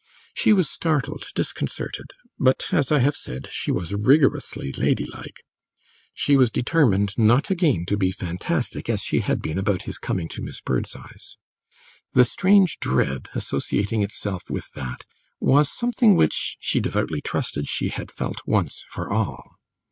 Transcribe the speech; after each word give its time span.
She 0.33 0.51
was 0.51 0.67
startled, 0.67 1.25
disconcerted, 1.35 2.07
but 2.39 2.63
as 2.71 2.91
I 2.91 2.97
have 3.01 3.15
said, 3.15 3.47
she 3.51 3.71
was 3.71 3.93
rigorously 3.93 4.71
lady 4.73 5.05
like. 5.05 5.43
She 6.11 6.35
was 6.35 6.49
determined 6.49 7.15
not 7.19 7.51
again 7.51 7.85
to 7.85 7.97
be 7.97 8.11
fantastic, 8.11 8.89
as 8.89 9.03
she 9.03 9.19
had 9.19 9.43
been 9.43 9.59
about 9.59 9.83
his 9.83 9.99
coming 9.99 10.27
to 10.29 10.41
Miss 10.41 10.59
Birdseye's. 10.59 11.37
The 12.13 12.25
strange 12.25 12.79
dread 12.79 13.29
associating 13.35 14.01
itself 14.01 14.49
with 14.49 14.71
that 14.73 15.03
was 15.39 15.71
something 15.71 16.15
which, 16.15 16.57
she 16.59 16.79
devoutly 16.79 17.21
trusted, 17.21 17.67
she 17.67 17.89
had 17.89 18.09
felt 18.09 18.37
once 18.47 18.83
for 18.89 19.07
all. 19.11 19.51